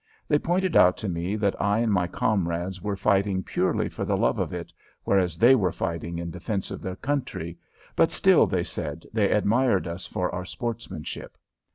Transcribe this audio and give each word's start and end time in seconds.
They 0.27 0.39
pointed 0.39 0.75
out 0.75 0.97
to 0.97 1.07
me 1.07 1.35
that 1.35 1.55
I 1.61 1.77
and 1.77 1.93
my 1.93 2.07
comrades 2.07 2.81
were 2.81 2.95
fighting 2.95 3.43
purely 3.43 3.87
for 3.87 4.03
the 4.03 4.17
love 4.17 4.39
of 4.39 4.51
it, 4.51 4.73
whereas 5.03 5.37
they 5.37 5.53
were 5.53 5.71
fighting 5.71 6.17
in 6.17 6.31
defense 6.31 6.71
of 6.71 6.81
their 6.81 6.95
country, 6.95 7.59
but 7.95 8.11
still, 8.11 8.47
they 8.47 8.63
said, 8.63 9.05
they 9.13 9.29
admired 9.31 9.85
us 9.87 10.07
for 10.07 10.33
our 10.33 10.43
sportsmanship. 10.43 11.37